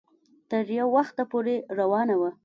تر 0.51 0.65
يو 0.77 0.87
وخته 0.97 1.23
پورې 1.31 1.55
روانه 1.79 2.15
وه 2.21 2.31